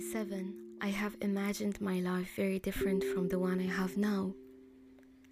[0.00, 4.32] 27, I have imagined my life very different from the one I have now.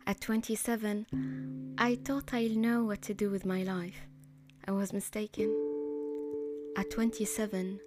[0.07, 4.07] At 27, I thought I'll know what to do with my life.
[4.67, 5.49] I was mistaken.
[6.77, 7.81] At 27,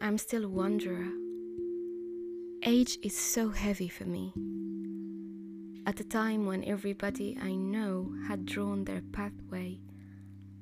[0.00, 1.06] I'm still a wanderer.
[2.64, 4.32] Age is so heavy for me.
[5.86, 9.78] At a time when everybody I know had drawn their pathway,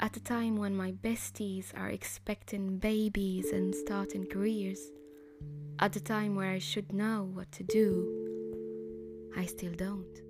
[0.01, 4.91] at a time when my besties are expecting babies and starting careers,
[5.81, 10.21] at a time where I should know what to do, I still don't.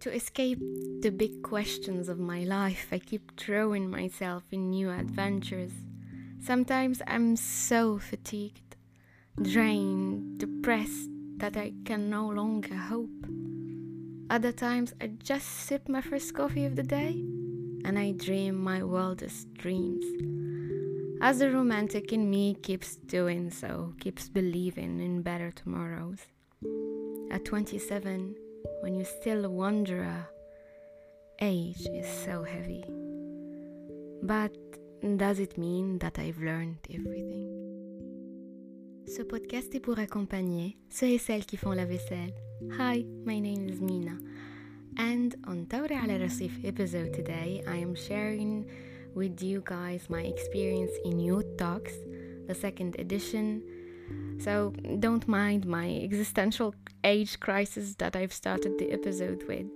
[0.00, 0.60] To escape
[1.00, 5.72] the big questions of my life, I keep throwing myself in new adventures.
[6.40, 8.76] Sometimes I'm so fatigued,
[9.42, 13.26] drained, depressed that I can no longer hope.
[14.30, 17.24] Other times I just sip my first coffee of the day
[17.84, 20.04] and I dream my wildest dreams.
[21.20, 26.18] As the romantic in me keeps doing so, keeps believing in better tomorrows.
[27.32, 28.36] At 27,
[28.82, 30.32] when you're still a wanderer, uh,
[31.40, 32.84] age is so heavy.
[34.22, 34.52] But
[35.16, 37.48] does it mean that I've learned everything?
[39.08, 42.32] Ce podcast est pour accompagner ceux et celles qui font la vaisselle.
[42.78, 44.18] Hi, my name is Mina.
[44.96, 48.66] And on Tawra Ala Rassif episode today, I am sharing
[49.14, 51.92] with you guys my experience in Youth Talks,
[52.46, 53.62] the second edition.
[54.38, 59.66] So don't mind my existential age crisis that I've started the episode with.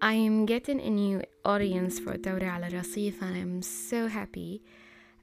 [0.00, 4.62] I am getting a new audience for Tawra Ala Rassif, and I'm so happy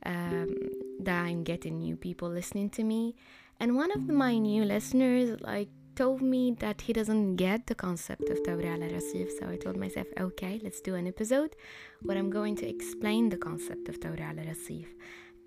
[0.05, 0.55] um,
[0.99, 3.15] that I'm getting new people listening to me.
[3.59, 8.29] And one of my new listeners like told me that he doesn't get the concept
[8.29, 9.29] of Tawra Ala Rassif.
[9.39, 11.55] So I told myself, okay, let's do an episode
[12.01, 14.87] where I'm going to explain the concept of Tawra Ala Rassif.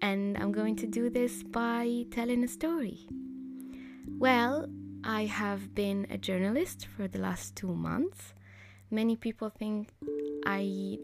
[0.02, 3.08] And I'm going to do this by telling a story.
[4.18, 4.68] Well,
[5.02, 8.34] I have been a journalist for the last two months.
[8.90, 9.88] Many people think
[10.46, 10.98] I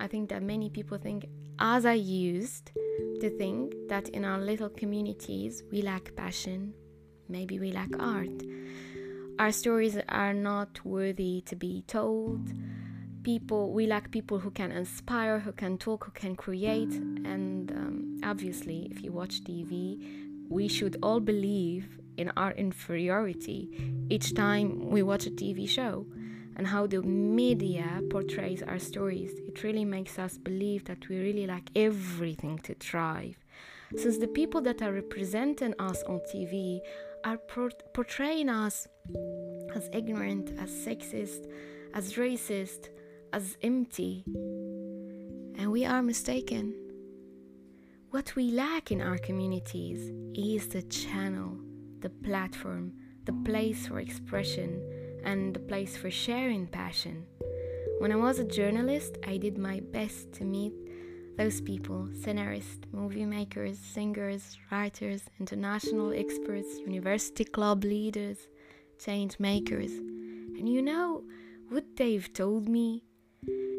[0.00, 1.26] I think that many people think
[1.58, 2.72] as I used
[3.20, 6.74] to think that in our little communities we lack passion,
[7.28, 8.42] maybe we lack art.
[9.38, 12.40] Our stories are not worthy to be told.
[13.22, 16.90] People, we lack people who can inspire, who can talk, who can create.
[16.90, 23.70] And um, obviously, if you watch TV, we should all believe in our inferiority
[24.10, 26.04] each time we watch a TV show
[26.56, 29.30] and how the media portrays our stories.
[29.46, 33.36] It really makes us believe that we really lack everything to thrive.
[33.96, 36.80] Since the people that are representing us on TV
[37.24, 37.38] are
[37.94, 38.86] portraying us
[39.74, 41.46] as ignorant, as sexist,
[41.94, 42.88] as racist,
[43.32, 44.24] as empty,
[45.56, 46.74] and we are mistaken.
[48.10, 51.58] What we lack in our communities is the channel,
[52.00, 52.92] the platform,
[53.24, 57.26] the place for expression and the place for sharing passion.
[57.98, 60.72] When I was a journalist, I did my best to meet
[61.38, 68.48] those people scenarists, movie makers, singers, writers, international experts, university club leaders,
[68.98, 69.92] change makers.
[69.92, 71.22] And you know
[71.68, 73.04] what they've told me?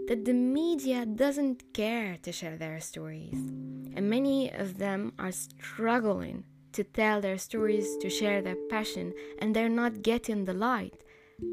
[0.07, 3.35] That the media doesn't care to share their stories.
[3.93, 9.53] And many of them are struggling to tell their stories, to share their passion, and
[9.53, 11.03] they're not getting the light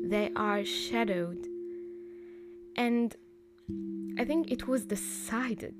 [0.04, 1.46] they are shadowed.
[2.76, 3.14] And
[4.18, 5.74] I think it was decided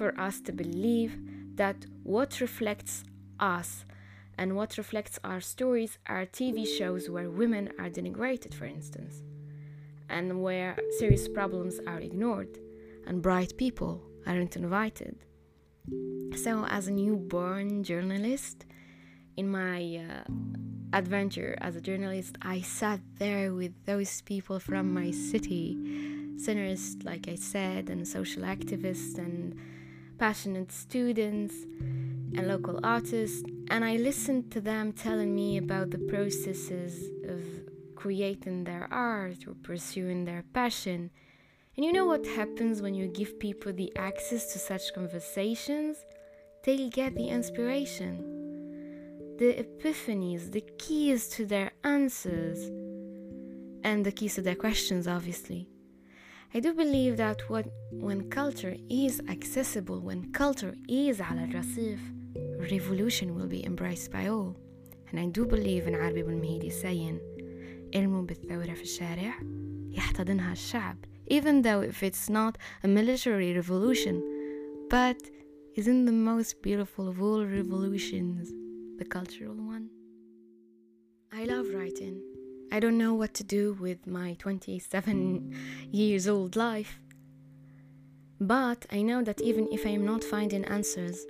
[0.00, 1.12] for us to believe
[1.56, 3.04] that what reflects
[3.38, 3.84] us
[4.38, 9.20] and what reflects our stories are TV shows where women are denigrated, for instance,
[10.08, 12.48] and where serious problems are ignored
[13.06, 15.16] and bright people aren't invited.
[16.34, 18.64] So, as a newborn journalist,
[19.36, 20.32] in my uh,
[20.94, 25.66] adventure as a journalist, I sat there with those people from my city,
[26.38, 29.60] sinners, like I said, and social activists, and
[30.20, 31.54] passionate students,
[32.36, 37.42] and local artists, and I listened to them telling me about the processes of
[37.96, 41.10] creating their art or pursuing their passion.
[41.74, 45.96] And you know what happens when you give people the access to such conversations?
[46.64, 48.36] They'll get the inspiration
[49.38, 52.58] the epiphanies, the keys to their answers,
[53.82, 55.66] and the keys to their questions, obviously.
[56.53, 61.99] I do believe that what, when culture is accessible, when culture is ala rasif,
[62.71, 64.55] revolution will be embraced by all.
[65.09, 67.19] And I do believe in Arabi ibn Mahidi saying,
[67.95, 69.33] ارموا بالثورة في الشارع
[69.91, 70.97] يحتضنها الشعب
[71.27, 74.21] even though if it's not a military revolution
[74.89, 75.17] but
[75.75, 78.51] isn't the most beautiful of all revolutions
[78.97, 79.89] the cultural one?
[81.33, 82.28] I love writing.
[82.72, 85.54] I don't know what to do with my 27
[85.90, 87.00] years old life.
[88.40, 91.26] But I know that even if I am not finding answers,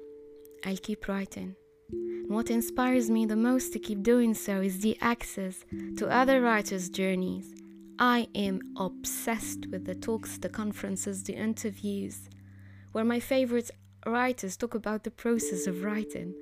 [0.64, 1.56] I'll keep writing.
[1.90, 5.64] And what inspires me the most to keep doing so is the access
[5.96, 7.54] to other writers' journeys.
[7.98, 12.28] I am obsessed with the talks, the conferences, the interviews,
[12.92, 13.70] where my favorite
[14.06, 16.34] writers talk about the process of writing.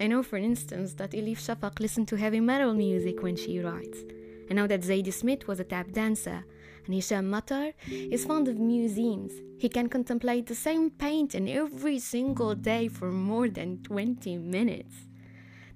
[0.00, 3.98] I know, for instance, that Elif Shafak listened to heavy metal music when she writes.
[4.50, 6.44] I know that Zadie Smith was a tap dancer,
[6.84, 9.32] and Hisham Matar is fond of museums.
[9.58, 15.06] He can contemplate the same painting every single day for more than 20 minutes.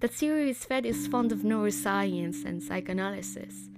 [0.01, 3.69] That Siri Hustvedt is fond of neuroscience and psychoanalysis.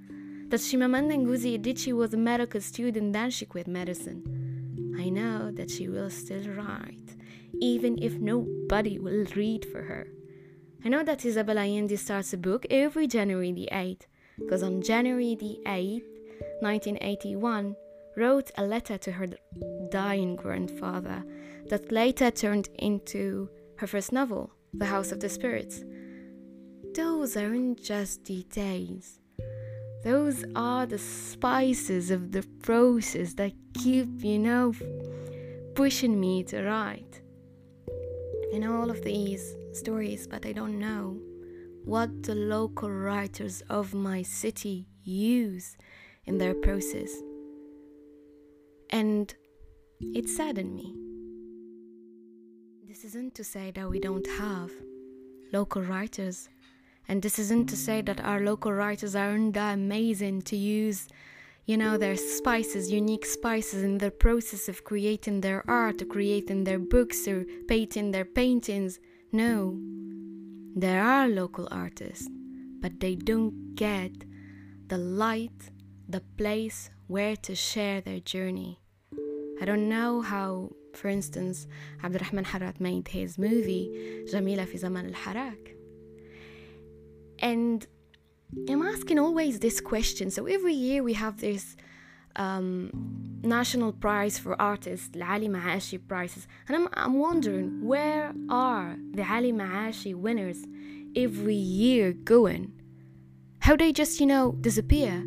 [0.48, 4.94] That Chimamanda Ngozi Adichie was a medical student, then she quit medicine.
[4.98, 7.16] I know that she will still write,
[7.60, 10.06] even if nobody will read for her.
[10.84, 14.06] I know that Isabella Allende starts a book every January the 8th,
[14.38, 16.04] because on January the 8th,
[16.60, 17.76] 1981,
[18.16, 19.26] wrote a letter to her
[19.90, 21.24] dying grandfather
[21.68, 25.84] that later turned into her first novel, The House of the Spirits.
[26.94, 29.20] Those aren't just details.
[30.02, 34.72] Those are the spices of the process that keep, you know,
[35.74, 37.20] pushing me to write.
[38.54, 41.18] I know all of these stories, but I don't know
[41.86, 45.76] what the local writers of my city use
[46.24, 47.10] in their process.
[48.90, 49.32] And
[50.00, 50.92] it saddened me.
[52.88, 54.72] This isn't to say that we don't have
[55.52, 56.48] local writers,
[57.06, 61.06] and this isn't to say that our local writers aren't that amazing to use,
[61.66, 66.64] you know, their spices, unique spices in the process of creating their art, or creating
[66.64, 68.98] their books, or painting their paintings.
[69.30, 69.78] No,
[70.76, 72.28] there are local artists,
[72.82, 74.12] but they don't get
[74.88, 75.70] the light,
[76.06, 78.78] the place where to share their journey.
[79.58, 81.66] I don't know how, for instance,
[82.04, 85.72] Abdurrahman Harrat made his movie Jamila fi Zaman al-Harak.
[87.38, 87.86] And
[88.68, 90.30] I'm asking always this question.
[90.30, 91.74] So every year we have this
[92.36, 92.90] um,
[93.42, 96.46] national prize for artists, the Ali Maashi prizes.
[96.68, 100.64] And I'm, I'm wondering, where are the Ali Maashi winners
[101.14, 102.72] every year going?
[103.60, 105.24] How they just, you know, disappear?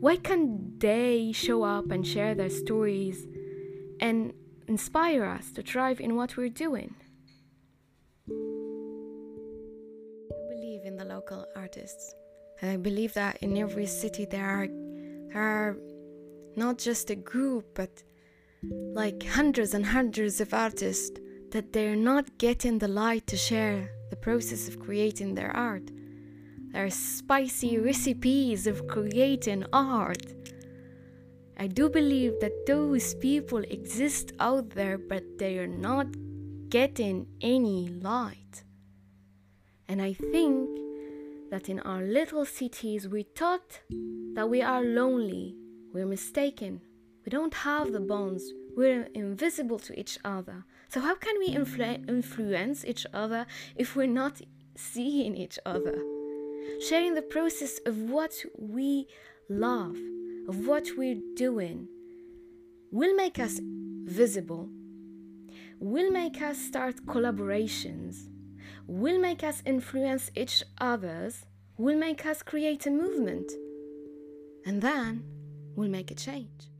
[0.00, 3.26] Why can't they show up and share their stories
[4.00, 4.32] and
[4.68, 6.94] inspire us to thrive in what we're doing?
[10.30, 12.14] I believe in the local artists.
[12.60, 14.68] And I believe that in every city there are,
[15.32, 15.76] there are
[16.56, 18.02] not just a group, but
[18.94, 21.18] like hundreds and hundreds of artists
[21.50, 25.90] that they're not getting the light to share the process of creating their art.
[26.72, 30.34] There are spicy recipes of creating art.
[31.58, 36.08] I do believe that those people exist out there, but they are not
[36.68, 38.64] getting any light.
[39.88, 40.68] And I think
[41.50, 43.80] that in our little cities we thought
[44.34, 45.56] that we are lonely
[45.96, 46.82] we're mistaken.
[47.24, 48.52] We don't have the bonds.
[48.76, 50.66] We're invisible to each other.
[50.90, 54.42] So, how can we influ- influence each other if we're not
[54.76, 55.98] seeing each other?
[56.86, 59.06] Sharing the process of what we
[59.48, 59.96] love,
[60.50, 61.88] of what we're doing,
[62.92, 63.58] will make us
[64.04, 64.68] visible,
[65.80, 68.28] will make us start collaborations,
[68.86, 71.46] will make us influence each others,
[71.78, 73.50] will make us create a movement.
[74.66, 75.24] And then
[75.76, 76.70] will make a change.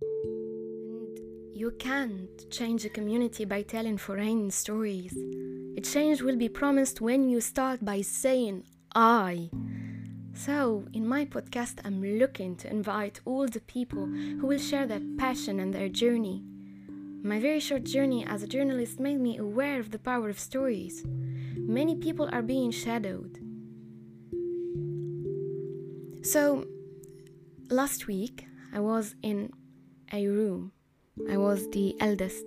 [0.00, 1.18] And
[1.54, 5.16] you can't change a community by telling foreign stories.
[5.76, 9.50] A change will be promised when you start by saying I.
[10.32, 15.00] So, in my podcast, I'm looking to invite all the people who will share their
[15.18, 16.44] passion and their journey.
[17.22, 21.04] My very short journey as a journalist made me aware of the power of stories.
[21.56, 23.38] Many people are being shadowed.
[26.22, 26.66] So,
[27.70, 29.52] last week I was in
[30.12, 30.72] a room.
[31.30, 32.44] I was the eldest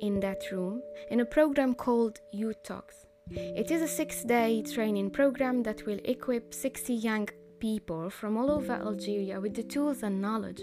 [0.00, 3.06] in that room in a program called Youth Talks.
[3.30, 7.28] It is a six day training program that will equip 60 young
[7.58, 10.60] people from all over Algeria with the tools and knowledge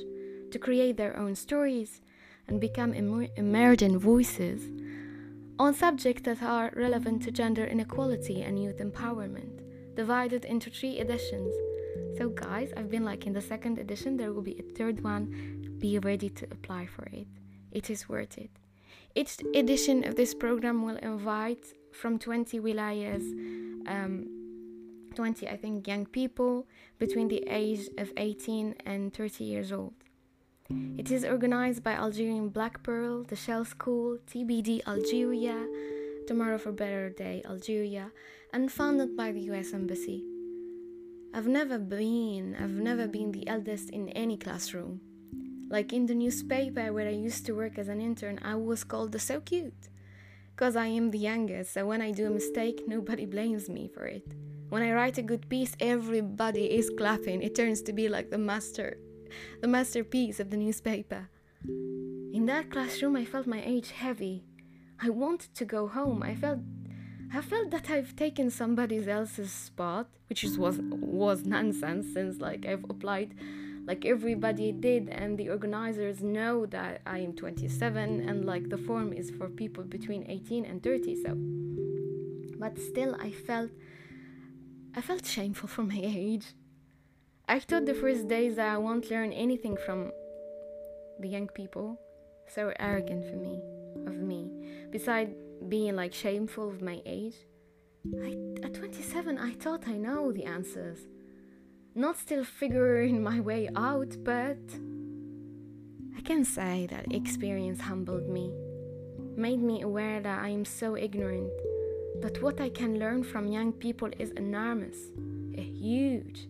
[0.51, 2.01] to create their own stories
[2.47, 4.61] and become emer- voices
[5.57, 9.61] on subjects that are relevant to gender inequality and youth empowerment,
[9.95, 11.53] divided into three editions
[12.17, 15.77] so, guys, I've been like in the second edition, there will be a third one.
[15.79, 17.27] Be ready to apply for it.
[17.71, 18.51] It is worth it.
[19.15, 23.23] Each edition of this program will invite from 20 wilayas,
[23.87, 24.27] um,
[25.15, 26.67] 20, I think, young people
[26.99, 29.93] between the age of 18 and 30 years old.
[30.97, 35.65] It is organized by Algerian Black Pearl, the Shell School, TBD Algeria,
[36.27, 38.11] Tomorrow for Better Day Algeria,
[38.53, 40.23] and funded by the US Embassy.
[41.31, 45.01] I've never been, I've never been the eldest in any classroom.
[45.69, 49.11] Like in the newspaper where I used to work as an intern, I was called
[49.11, 49.89] the so cute.
[50.55, 54.05] Because I am the youngest, so when I do a mistake, nobody blames me for
[54.05, 54.25] it.
[54.69, 57.43] When I write a good piece, everybody is clapping.
[57.43, 58.97] It turns to be like the master,
[59.61, 61.29] the masterpiece of the newspaper.
[62.33, 64.43] In that classroom, I felt my age heavy.
[65.01, 66.23] I wanted to go home.
[66.23, 66.59] I felt
[67.33, 72.85] I felt that I've taken somebody else's spot, which was was nonsense since like I've
[72.89, 73.35] applied
[73.85, 79.13] like everybody did and the organizers know that I am 27 and like the form
[79.13, 81.33] is for people between 18 and 30 so
[82.59, 83.71] but still I felt
[84.95, 86.47] I felt shameful for my age.
[87.47, 90.11] I thought the first days that I won't learn anything from
[91.19, 91.99] the young people.
[92.47, 93.61] So arrogant for me,
[94.07, 94.51] of me.
[94.91, 95.33] Besides
[95.67, 97.35] being like shameful of my age,
[98.23, 100.99] I, at 27 I thought I know the answers.
[101.95, 104.57] Not still figuring my way out, but
[106.17, 108.53] I can say that experience humbled me,
[109.35, 111.51] made me aware that I am so ignorant,
[112.21, 114.97] that what I can learn from young people is enormous,
[115.57, 116.47] a huge.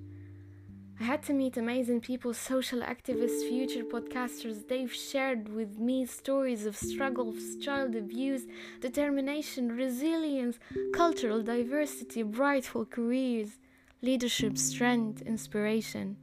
[1.00, 4.68] I had to meet amazing people, social activists, future podcasters.
[4.68, 8.44] They've shared with me stories of struggles, child abuse,
[8.82, 10.60] determination, resilience,
[10.94, 13.60] cultural diversity, brightful careers
[14.02, 16.18] leadership, strength, inspiration.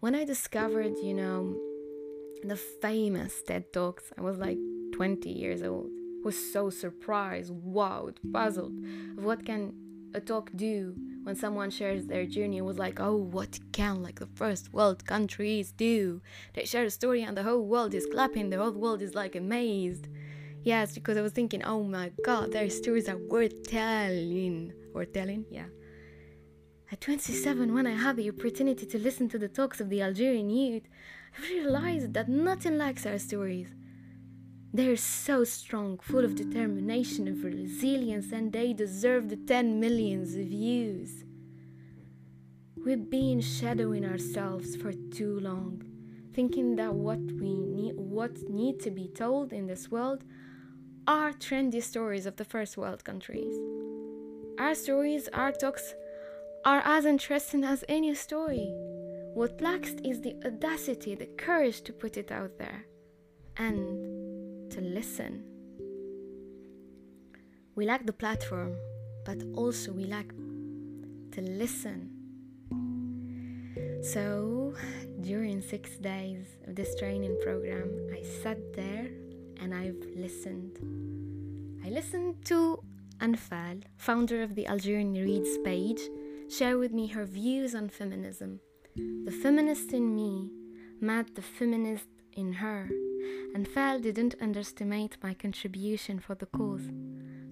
[0.00, 1.56] When I discovered, you know,
[2.42, 4.58] the famous TED Talks, I was like
[4.92, 5.90] 20 years old.
[6.24, 8.72] Was so surprised, wowed, puzzled
[9.18, 9.74] of what can
[10.14, 10.94] a talk do
[11.24, 12.60] when someone shares their journey.
[12.62, 16.22] Was like, oh, what can like the first world countries do?
[16.54, 18.50] They share a story and the whole world is clapping.
[18.50, 20.08] The whole world is like amazed.
[20.62, 24.72] Yes, because I was thinking, oh my God, their stories are worth telling.
[24.94, 25.66] Worth telling, yeah.
[26.90, 30.48] At 27, when I had the opportunity to listen to the talks of the Algerian
[30.48, 30.84] youth,
[31.36, 33.74] I realized that nothing likes our stories.
[34.74, 40.46] They're so strong, full of determination, of resilience, and they deserve the 10 millions of
[40.46, 41.22] views.
[42.84, 45.84] We've been shadowing ourselves for too long,
[46.32, 50.24] thinking that what we need, what need to be told in this world,
[51.06, 53.56] are trendy stories of the first world countries.
[54.58, 55.94] Our stories, our talks,
[56.64, 58.72] are as interesting as any story.
[59.34, 62.86] What lacks is the audacity, the courage to put it out there
[63.56, 64.03] and
[64.74, 65.44] to listen.
[67.76, 68.76] We lack the platform,
[69.24, 70.28] but also we lack
[71.32, 72.10] to listen.
[74.02, 74.74] So,
[75.20, 79.06] during six days of this training program, I sat there
[79.60, 80.72] and I've listened.
[81.86, 82.82] I listened to
[83.20, 86.00] Anfal, founder of the Algerian Reads page
[86.50, 88.58] share with me her views on feminism.
[88.96, 90.50] The feminist in me
[91.00, 92.90] met the feminist in her,
[93.54, 96.88] Anfal didn't underestimate my contribution for the cause,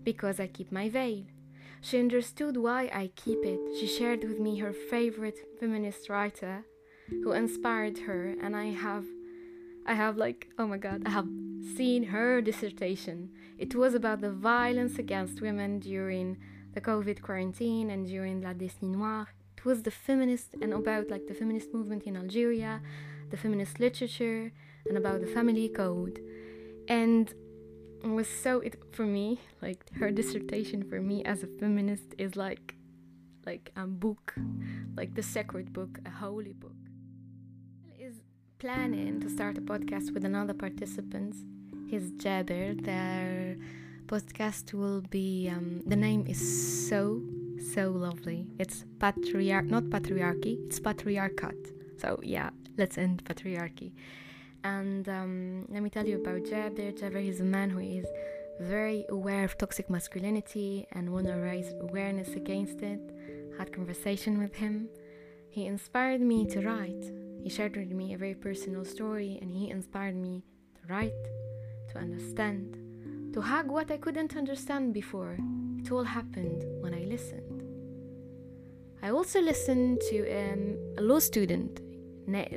[0.02, 1.24] because I keep my veil.
[1.80, 3.60] She understood why I keep it.
[3.78, 6.64] She shared with me her favorite feminist writer
[7.08, 9.04] who inspired her, and I have
[9.84, 11.28] I have like oh my god, I have
[11.76, 13.30] seen her dissertation.
[13.58, 16.38] It was about the violence against women during
[16.74, 19.34] the COVID quarantine and during La Décennie Noire.
[19.56, 22.80] It was the feminist and about like the feminist movement in Algeria,
[23.30, 24.52] the feminist literature,
[24.88, 26.20] and about the family code.
[26.88, 27.32] And
[28.04, 32.74] was so it for me like her dissertation for me as a feminist is like
[33.46, 34.34] like a book,
[34.96, 36.76] like the sacred book, a holy book.
[37.98, 38.20] Is
[38.58, 41.34] planning to start a podcast with another participant.
[41.88, 42.82] He's Jaber.
[42.84, 43.56] They're
[44.06, 47.22] podcast will be um, the name is so
[47.74, 48.46] so lovely.
[48.58, 50.64] It's patriarch, not patriarchy.
[50.66, 52.00] It's patriarchat.
[52.00, 53.92] So yeah, let's end patriarchy.
[54.64, 56.96] And um, let me tell you about Jaber.
[56.98, 58.06] Jaber is a man who is
[58.60, 63.00] very aware of toxic masculinity and want to raise awareness against it.
[63.58, 64.88] Had conversation with him.
[65.50, 67.04] He inspired me to write.
[67.42, 70.44] He shared with me a very personal story, and he inspired me
[70.76, 71.24] to write,
[71.90, 72.78] to understand,
[73.34, 75.36] to hug what I couldn't understand before.
[75.78, 77.64] It all happened when I listened.
[79.02, 81.80] I also listened to um, a law student,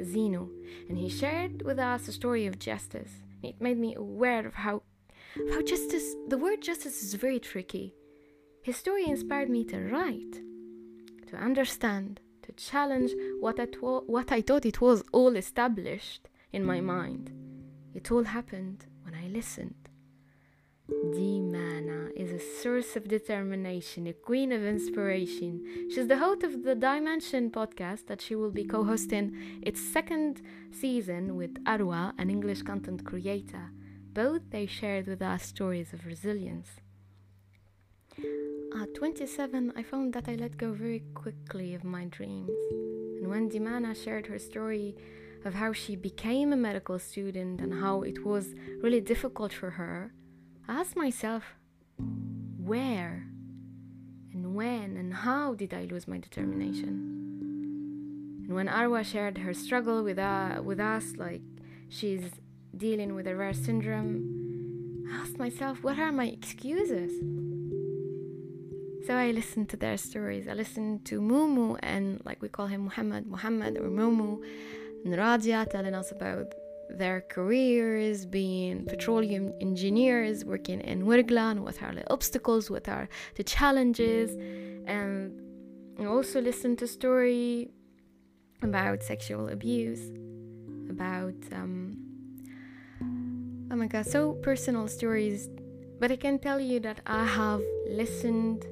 [0.03, 0.49] Zeno,
[0.89, 3.11] and he shared with us a story of justice.
[3.43, 4.83] It made me aware of how,
[5.51, 7.93] how justice, the word justice is very tricky.
[8.63, 10.41] His story inspired me to write,
[11.27, 16.81] to understand, to challenge what I, what I thought it was all established in my
[16.81, 17.31] mind.
[17.93, 19.84] It all happened when I listened.
[20.87, 25.65] Dimana is a source of determination, a queen of inspiration.
[25.89, 30.43] She's the host of the Dimension podcast that she will be co hosting its second
[30.71, 33.71] season with Arwa, an English content creator.
[34.13, 36.69] Both they shared with us stories of resilience.
[38.79, 42.51] At 27, I found that I let go very quickly of my dreams.
[42.69, 44.95] And when Dimana shared her story
[45.45, 50.13] of how she became a medical student and how it was really difficult for her,
[50.67, 51.43] I asked myself,
[52.57, 53.27] where
[54.33, 58.41] and when and how did I lose my determination?
[58.45, 61.41] And when Arwa shared her struggle with, uh, with us, like
[61.89, 62.31] she's
[62.75, 67.11] dealing with a rare syndrome, I asked myself, what are my excuses?
[69.05, 70.47] So I listened to their stories.
[70.47, 74.41] I listened to Mumu and, like we call him Muhammad, Muhammad or Mumu,
[75.03, 76.55] and Radia telling us about
[76.89, 83.43] their careers, being petroleum engineers, working in Wirglan, what are the obstacles, what are the
[83.43, 84.35] challenges,
[84.87, 85.41] and
[86.07, 87.69] also listen to story
[88.61, 90.11] about sexual abuse,
[90.89, 91.97] about um,
[93.71, 95.49] oh my god, so personal stories.
[95.99, 98.65] But I can tell you that I have listened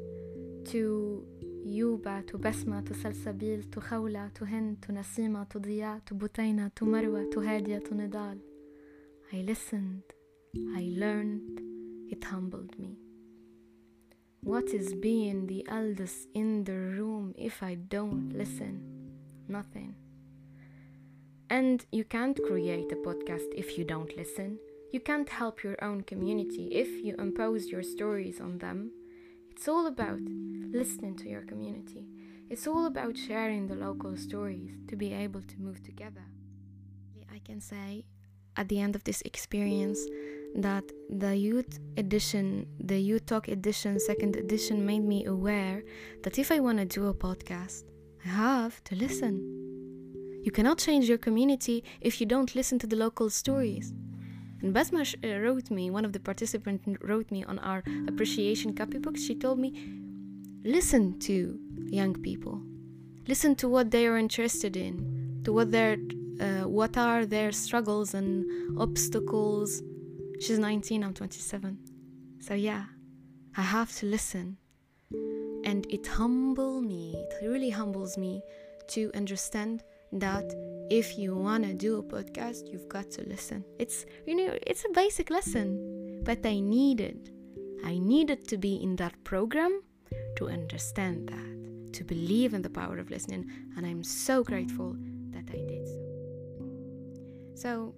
[0.66, 1.26] to
[1.67, 6.69] يوبا تو بسمة تو سلسبيل تو خولة تو هند تو نسيمة تو ضياء تو بطينة
[6.69, 8.39] تو مروة تو هادية تو نضال
[9.33, 10.15] I listened,
[10.75, 11.61] I learned,
[12.11, 12.97] it humbled me.
[14.41, 18.75] What is being the eldest in the room if I don't listen?
[19.49, 19.95] Nothing.
[21.51, 24.59] And you can't create a podcast if you don't listen.
[24.95, 28.79] You can't help your own community if you impose your stories on them
[29.59, 30.21] it's all about
[30.74, 32.08] listening to your community.
[32.50, 36.26] It's all about sharing the local stories to be able to move together.
[37.32, 38.06] I can say
[38.58, 40.00] at the end of this experience
[40.56, 45.84] that the youth edition, the youth talk edition, second edition made me aware
[46.24, 47.84] that if I want to do a podcast,
[48.26, 49.36] I have to listen.
[50.44, 53.94] You cannot change your community if you don't listen to the local stories.
[54.62, 59.18] And Basma uh, wrote me, one of the participants wrote me on our appreciation copybook.
[59.18, 60.02] She told me,
[60.64, 62.62] listen to young people,
[63.28, 65.98] listen to what they are interested in, to what their
[66.40, 69.82] uh, what are their struggles and obstacles.
[70.40, 71.78] She's 19, I'm 27.
[72.40, 72.86] So yeah,
[73.56, 74.58] I have to listen.
[75.66, 78.42] And it humbles me, it really humbles me
[78.90, 80.54] to understand that
[80.90, 84.86] if you want to do a podcast you've got to listen it's you know it's
[84.86, 87.32] a basic lesson but i needed
[87.84, 89.82] i needed to be in that program
[90.36, 94.96] to understand that to believe in the power of listening and i'm so grateful
[95.30, 95.96] that i did so
[97.56, 97.94] so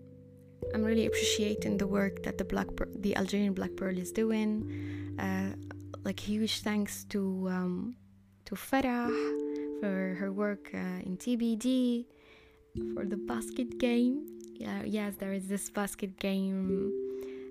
[0.74, 2.67] i'm really appreciating the work that the black
[3.00, 5.56] the algerian black pearl is doing uh,
[6.04, 7.95] like huge thanks to um,
[8.45, 9.10] to Farah
[9.82, 12.06] for her work uh, in TBD,
[12.93, 14.26] for the basket game.
[14.54, 16.93] Yeah, yes, there is this basket game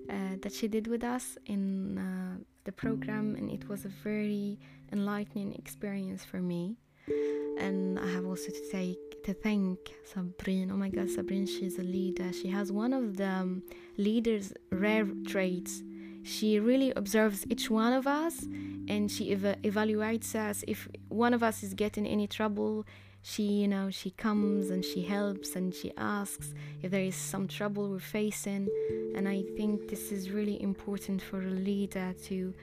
[0.09, 4.59] uh, that she did with us in uh, the program, and it was a very
[4.91, 6.77] enlightening experience for me.
[7.57, 9.79] And I have also to take to thank
[10.11, 10.71] Sabrine.
[10.71, 12.31] Oh my God, Sabrine, she's a leader.
[12.33, 13.63] She has one of the um,
[13.97, 15.81] leaders' rare traits.
[16.23, 18.43] She really observes each one of us
[18.87, 20.63] and she ev- evaluates us.
[20.67, 22.85] If one of us is getting any trouble,
[23.27, 27.47] she you know she comes and she helps and she asks if there is some
[27.47, 28.67] trouble we're facing.
[29.15, 32.53] And i think this is really important for a leader to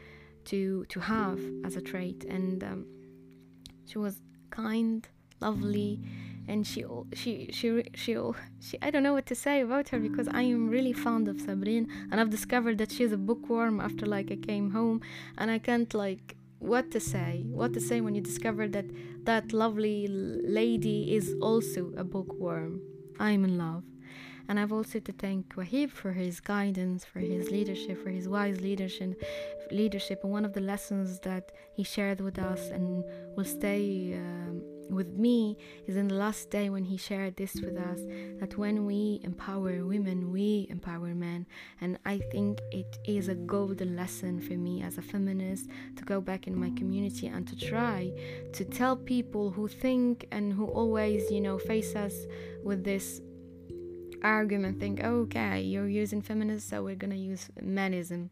[0.51, 2.25] to to have as a trait.
[2.25, 2.87] And um,
[3.87, 5.09] she was kind
[5.40, 6.01] lovely
[6.46, 8.16] and she she she she
[8.61, 11.37] she I don't know what to say about her because I am really fond of
[11.40, 11.88] Sabrine.
[12.11, 15.01] And I've discovered that she's a bookworm after like I came home.
[15.38, 18.87] And I can't like what to say what to say when you discover that
[19.25, 22.81] that lovely lady is also a bookworm.
[23.18, 23.85] I'm in love.
[24.48, 28.61] And i've also to thank wahib for his guidance for his leadership for his wise
[28.61, 29.11] leadership
[29.70, 33.05] leadership and one of the lessons that he shared with us and
[33.37, 37.76] will stay um, with me is in the last day when he shared this with
[37.76, 38.00] us
[38.40, 41.46] that when we empower women, we empower men.
[41.80, 46.20] And I think it is a golden lesson for me as a feminist to go
[46.20, 48.12] back in my community and to try
[48.52, 52.14] to tell people who think and who always, you know, face us
[52.62, 53.20] with this
[54.22, 58.30] argument think, okay, you're using feminism, so we're gonna use manism,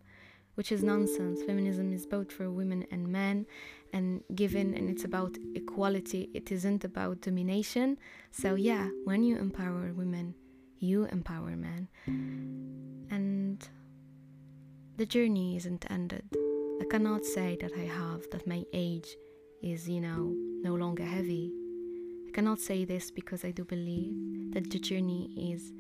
[0.54, 1.42] which is nonsense.
[1.42, 3.46] Feminism is both for women and men,
[3.92, 6.31] and given, and it's about equality.
[6.35, 7.98] It isn't about domination.
[8.31, 10.35] So yeah, when you empower women,
[10.79, 11.88] you empower men,
[13.11, 13.68] and
[14.96, 16.24] the journey isn't ended.
[16.81, 19.16] I cannot say that I have that my age
[19.62, 21.53] is, you know, no longer heavy.
[22.29, 25.72] I cannot say this because I do believe that the journey is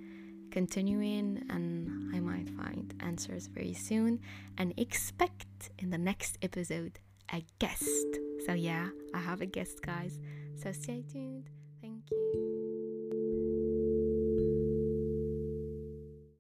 [0.50, 4.20] continuing and I might find answers very soon
[4.58, 6.98] and expect in the next episode
[7.32, 8.06] a guest.
[8.46, 10.18] So, yeah, I have a guest, guys.
[10.56, 11.50] So, stay tuned.